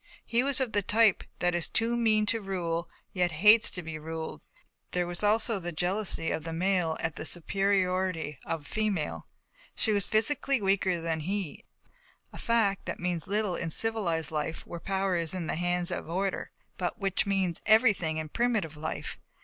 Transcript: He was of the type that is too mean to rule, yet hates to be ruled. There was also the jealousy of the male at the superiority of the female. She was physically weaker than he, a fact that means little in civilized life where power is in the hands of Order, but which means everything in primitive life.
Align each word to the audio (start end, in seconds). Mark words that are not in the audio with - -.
He 0.25 0.41
was 0.41 0.59
of 0.59 0.71
the 0.71 0.81
type 0.81 1.23
that 1.37 1.53
is 1.53 1.69
too 1.69 1.95
mean 1.95 2.25
to 2.25 2.41
rule, 2.41 2.89
yet 3.13 3.33
hates 3.33 3.69
to 3.69 3.83
be 3.83 3.99
ruled. 3.99 4.41
There 4.93 5.05
was 5.05 5.21
also 5.21 5.59
the 5.59 5.71
jealousy 5.71 6.31
of 6.31 6.43
the 6.43 6.51
male 6.53 6.97
at 7.01 7.17
the 7.17 7.23
superiority 7.23 8.39
of 8.43 8.63
the 8.63 8.69
female. 8.71 9.27
She 9.75 9.91
was 9.91 10.07
physically 10.07 10.59
weaker 10.59 10.99
than 11.01 11.19
he, 11.19 11.65
a 12.33 12.39
fact 12.39 12.87
that 12.87 12.99
means 12.99 13.27
little 13.27 13.55
in 13.55 13.69
civilized 13.69 14.31
life 14.31 14.65
where 14.65 14.79
power 14.79 15.15
is 15.17 15.35
in 15.35 15.45
the 15.45 15.53
hands 15.53 15.91
of 15.91 16.09
Order, 16.09 16.49
but 16.79 16.97
which 16.97 17.27
means 17.27 17.61
everything 17.67 18.17
in 18.17 18.29
primitive 18.29 18.75
life. 18.75 19.19